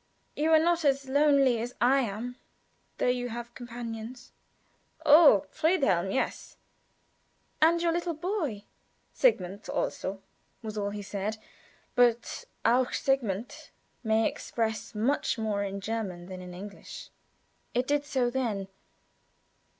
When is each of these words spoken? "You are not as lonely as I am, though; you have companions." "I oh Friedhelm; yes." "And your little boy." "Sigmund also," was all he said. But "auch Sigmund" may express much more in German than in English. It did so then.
"You 0.35 0.51
are 0.53 0.57
not 0.59 0.83
as 0.83 1.07
lonely 1.07 1.61
as 1.61 1.75
I 1.79 1.99
am, 1.99 2.35
though; 2.97 3.05
you 3.05 3.29
have 3.29 3.53
companions." 3.53 4.31
"I 4.97 5.01
oh 5.05 5.45
Friedhelm; 5.51 6.09
yes." 6.11 6.57
"And 7.61 7.79
your 7.83 7.91
little 7.91 8.15
boy." 8.15 8.63
"Sigmund 9.13 9.69
also," 9.69 10.23
was 10.63 10.75
all 10.75 10.89
he 10.89 11.03
said. 11.03 11.37
But 11.93 12.45
"auch 12.65 12.95
Sigmund" 12.97 13.69
may 14.03 14.27
express 14.27 14.95
much 14.95 15.37
more 15.37 15.63
in 15.63 15.81
German 15.81 16.25
than 16.25 16.41
in 16.41 16.55
English. 16.55 17.11
It 17.75 17.85
did 17.85 18.03
so 18.03 18.31
then. 18.31 18.69